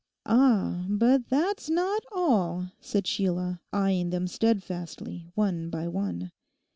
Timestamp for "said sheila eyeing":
2.79-4.09